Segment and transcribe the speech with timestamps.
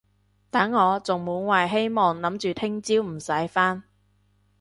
[0.49, 3.83] 等我仲滿懷希望諗住聽朝唔使返